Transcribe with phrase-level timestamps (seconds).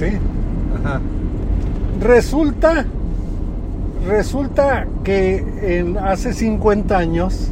[0.00, 0.16] ¿Sí?
[0.82, 0.98] Ajá.
[2.00, 2.86] Resulta,
[4.08, 5.44] resulta que
[5.78, 7.50] en, hace 50 años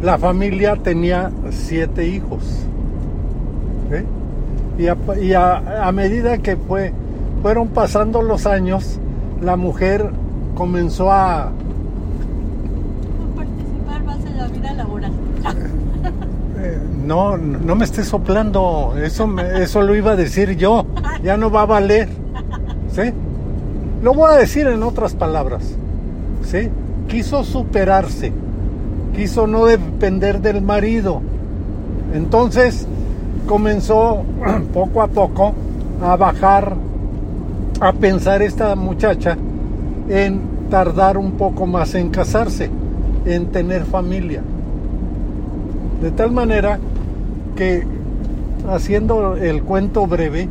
[0.00, 2.44] la familia tenía siete hijos.
[3.90, 4.82] ¿sí?
[4.84, 6.92] Y, a, y a- a medida que fue,
[7.42, 9.00] fueron pasando los años,
[9.42, 10.10] la mujer
[10.54, 11.50] comenzó a...
[13.34, 15.12] participar más en la vida laboral.
[17.06, 20.84] no, no me estés soplando, eso, me- eso lo iba a decir yo,
[21.22, 22.08] ya no va a valer.
[22.92, 23.12] ¿Sí?
[24.02, 25.62] Lo voy a decir en otras palabras.
[26.44, 26.68] ¿Sí?
[27.08, 28.32] Quiso superarse,
[29.14, 31.20] quiso no depender del marido.
[32.14, 32.86] Entonces
[33.46, 34.22] comenzó
[34.74, 35.54] poco a poco
[36.02, 36.74] a bajar,
[37.80, 39.36] a pensar esta muchacha
[40.08, 42.68] en tardar un poco más en casarse,
[43.24, 44.42] en tener familia.
[46.02, 46.78] De tal manera
[47.56, 47.84] que,
[48.70, 50.48] haciendo el cuento breve,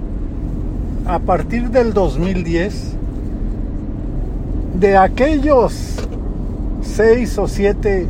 [1.08, 2.94] a partir del 2010,
[4.80, 5.96] de aquellos
[6.82, 8.08] seis o siete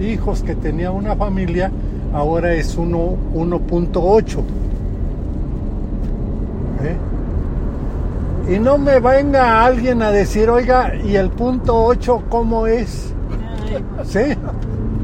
[0.00, 1.70] hijos que tenía una familia,
[2.12, 4.40] ahora es uno- 1.8.
[6.84, 8.54] ¿Eh?
[8.54, 13.12] Y no me venga alguien a decir, oiga, ¿y el punto 8 cómo es?
[13.70, 14.34] Ay, ¿Sí?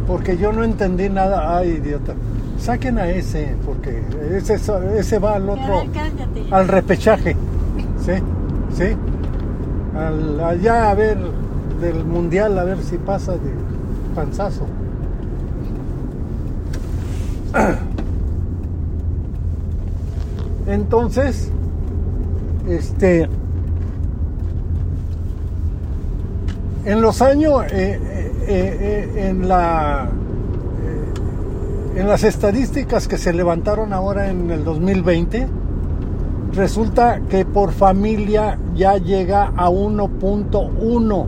[0.07, 1.57] Porque yo no entendí nada.
[1.57, 2.15] Ay, idiota.
[2.59, 4.03] Saquen a ese, porque
[4.37, 4.59] ese,
[4.99, 6.45] ese va al otro, cállate.
[6.51, 7.35] al repechaje.
[8.05, 8.13] ¿Sí?
[8.77, 8.95] ¿Sí?
[9.97, 11.17] Al- allá a ver
[11.81, 13.39] del mundial, a ver si pasa de
[14.15, 14.67] panzazo.
[20.67, 21.51] Entonces,
[22.69, 23.29] este,
[26.85, 27.99] en los años, eh,
[28.47, 30.09] eh, eh, en la,
[31.99, 35.49] en las estadísticas que se levantaron ahora en el 2020,
[36.55, 41.27] resulta que por familia ya llega a 1.1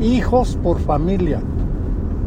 [0.00, 1.38] hijos por familia.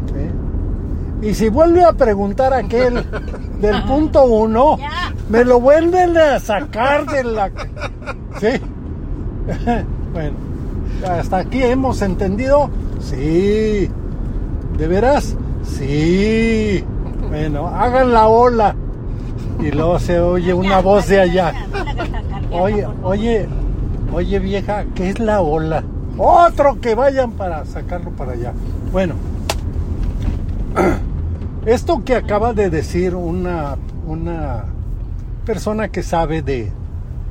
[0.06, 1.28] ¿sí?
[1.28, 3.04] Y si vuelve a preguntar aquel
[3.60, 5.12] del punto 1, Ya.
[5.28, 7.50] me lo vuelven a sacar de la...
[8.40, 8.48] ¿Sí?
[10.14, 10.36] bueno,
[11.06, 12.70] hasta aquí hemos entendido.
[13.00, 13.90] Sí.
[14.78, 15.36] ¿De veras?
[15.62, 16.82] Sí.
[17.36, 18.74] Bueno, hagan la ola.
[19.60, 21.52] Y luego se oye una voz de allá.
[22.50, 23.46] Oye, oye,
[24.10, 25.84] oye vieja, ¿qué es la ola?
[26.16, 28.54] Otro que vayan para sacarlo para allá.
[28.90, 29.16] Bueno,
[31.66, 33.76] esto que acaba de decir una,
[34.06, 34.64] una
[35.44, 36.72] persona que sabe de,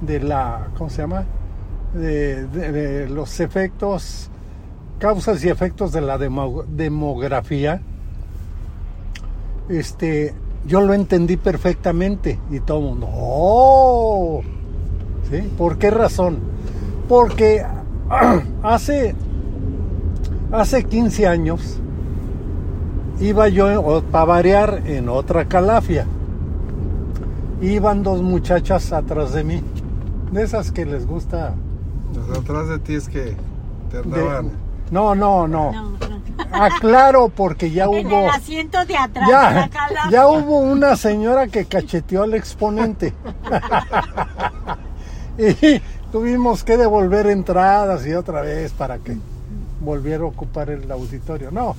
[0.02, 1.24] de la, ¿cómo se llama?
[1.96, 4.30] De, de- de los efectos,
[5.00, 7.82] causas y efectos de la demo- demografía,
[9.70, 10.34] este,
[10.68, 14.42] yo lo entendí perfectamente y todo el mundo, ¡oh!
[15.30, 15.42] ¿Sí?
[15.58, 16.38] ¿Por qué razón?
[17.08, 17.66] Porque
[18.64, 19.16] hace,
[20.52, 21.80] hace 15 años
[23.20, 26.06] iba yo para variar en otra calafia.
[27.62, 29.62] Iban dos muchachas atrás de mí,
[30.32, 31.56] de esas que les gusta...
[32.14, 33.36] Los atrás de ti es que
[33.90, 34.50] te de- andaban.
[34.92, 35.72] no, no, no.
[35.72, 36.15] No, no.
[36.52, 38.24] Aclaro porque ya En hubo...
[38.24, 39.70] el asiento de atrás Ya,
[40.10, 43.14] ya hubo una señora que cacheteó al exponente.
[45.38, 49.18] y tuvimos que devolver entradas y otra vez para que
[49.82, 51.52] volviera a ocupar el auditorio.
[51.52, 51.76] No.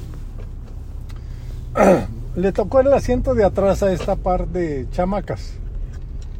[2.36, 5.54] le tocó el asiento de atrás a esta par de chamacas.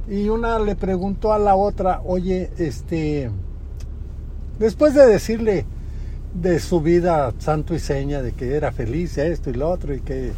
[0.08, 3.30] Y una le preguntó a la otra, oye, este,
[4.58, 5.66] después de decirle
[6.40, 10.00] de su vida santo y seña, de que era feliz, esto y lo otro, y
[10.00, 10.32] que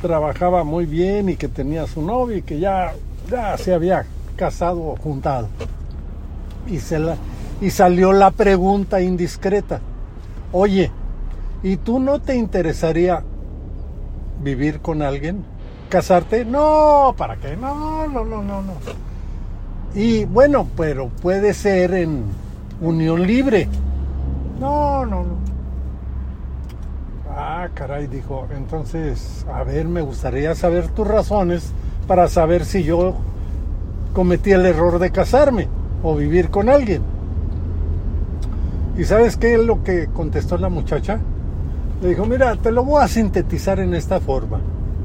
[0.00, 2.92] trabajaba muy bien y que tenía su novio y que ya,
[3.30, 4.06] ya se había
[4.36, 5.48] casado o juntado.
[6.66, 7.16] Y, se la,
[7.60, 9.80] y salió la pregunta indiscreta,
[10.52, 10.90] oye,
[11.62, 13.22] ¿y tú no te interesaría
[14.42, 15.44] vivir con alguien?
[15.88, 16.44] ¿Casarte?
[16.44, 17.56] No, ¿para qué?
[17.56, 18.72] No, no, no, no, no.
[19.94, 22.24] Y bueno, pero puede ser en
[22.80, 23.68] unión libre.
[24.64, 25.36] No, no, no.
[27.28, 28.46] Ah, caray, dijo.
[28.56, 31.70] Entonces, a ver, me gustaría saber tus razones
[32.08, 33.14] para saber si yo
[34.14, 35.68] cometí el error de casarme
[36.02, 37.02] o vivir con alguien.
[38.96, 41.20] ¿Y sabes qué es lo que contestó la muchacha?
[42.00, 44.60] Le dijo, mira, te lo voy a sintetizar en esta forma.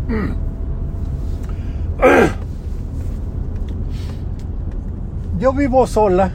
[5.37, 6.31] Yo vivo sola,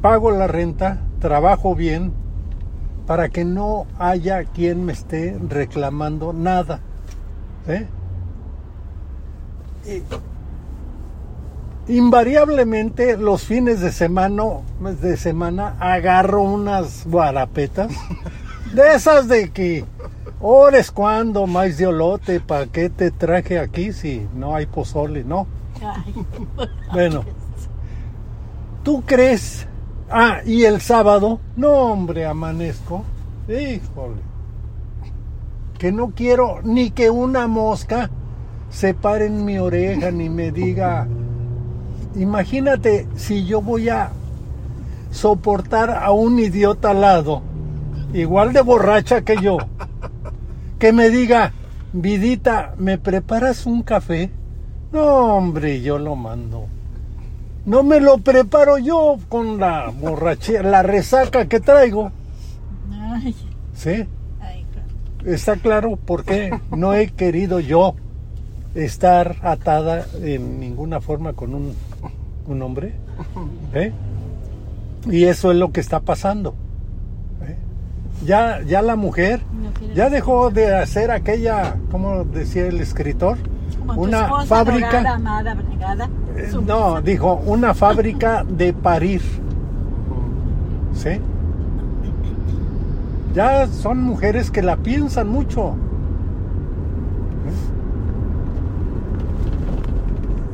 [0.00, 2.12] pago la renta, trabajo bien,
[3.06, 6.80] para que no haya quien me esté reclamando nada.
[7.68, 7.86] ¿eh?
[11.88, 14.44] invariablemente los fines de semana,
[15.00, 17.92] de semana agarro unas guarapetas
[18.74, 19.84] de esas de que
[20.40, 25.24] ores cuando maíz de olote, ¿para qué te traje aquí si no hay pozole?
[25.24, 25.46] No.
[26.92, 27.24] Bueno,
[28.82, 29.66] ¿tú crees?
[30.08, 33.04] Ah, y el sábado, no hombre, amanezco.
[33.48, 34.22] Híjole.
[35.78, 38.10] Que no quiero ni que una mosca
[38.70, 41.06] se pare en mi oreja ni me diga,
[42.14, 44.10] imagínate si yo voy a
[45.10, 47.42] soportar a un idiota al lado,
[48.12, 49.58] igual de borracha que yo,
[50.78, 51.52] que me diga,
[51.92, 54.30] vidita, ¿me preparas un café?
[54.92, 56.66] No, hombre, yo lo mando.
[57.66, 62.12] No me lo preparo yo con la borrachera, la resaca que traigo.
[62.92, 63.34] ay,
[63.74, 64.06] ¿Sí?
[64.40, 65.34] ay, claro.
[65.34, 67.96] Está claro por qué no he querido yo
[68.76, 71.74] estar atada en ninguna forma con un,
[72.46, 72.94] un hombre.
[73.74, 73.92] ¿eh?
[75.10, 76.54] Y eso es lo que está pasando.
[77.42, 77.56] ¿eh?
[78.24, 83.38] Ya, ya la mujer No ya dejó de hacer aquella, como decía el escritor,
[83.78, 85.14] Como una fábrica.
[85.14, 86.50] amada, abnegada, Eh.
[86.66, 89.22] No, dijo, una fábrica de parir.
[90.94, 91.20] ¿Sí?
[93.34, 95.74] Ya son mujeres que la piensan mucho.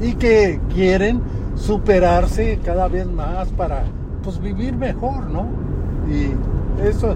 [0.00, 0.06] ¿Eh?
[0.08, 1.20] Y que quieren
[1.54, 3.84] superarse cada vez más para
[4.24, 5.46] pues vivir mejor, ¿no?
[6.10, 6.32] Y
[6.84, 7.14] eso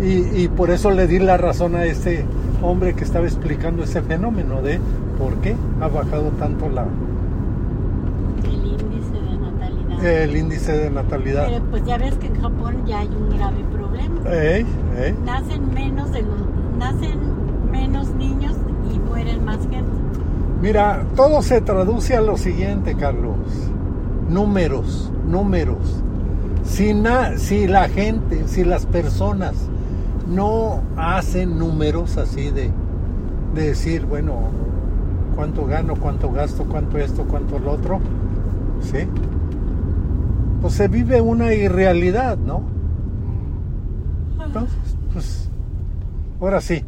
[0.00, 2.24] y, y por eso le di la razón a este
[2.62, 4.80] hombre que estaba explicando ese fenómeno de
[5.18, 6.86] por qué ha bajado tanto la,
[8.44, 10.04] El índice de natalidad.
[10.04, 11.46] el índice de natalidad.
[11.48, 14.30] Pero pues ya ves que en Japón ya hay un grave problema.
[14.30, 14.66] Ey,
[14.98, 15.14] ey.
[15.24, 16.38] Nacen menos de los,
[16.78, 17.18] nacen
[17.70, 18.54] menos niños
[18.94, 19.90] y mueren más gente.
[20.60, 23.36] Mira, todo se traduce a lo siguiente, Carlos.
[24.28, 26.02] Números, números.
[26.64, 29.54] Si, na- si la gente, si las personas
[30.28, 32.70] no hacen números así de,
[33.54, 34.50] de decir, bueno,
[35.34, 38.00] cuánto gano, cuánto gasto, cuánto esto, cuánto lo otro,
[38.82, 38.98] ¿sí?
[40.60, 42.62] Pues se vive una irrealidad, ¿no?
[44.44, 45.50] Entonces, pues,
[46.40, 46.84] ahora sí,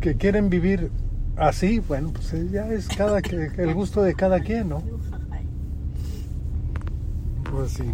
[0.00, 0.90] que quieren vivir
[1.36, 4.82] así, bueno, pues eh, ya es cada que el gusto de cada quien, ¿no?
[7.50, 7.84] Pues sí.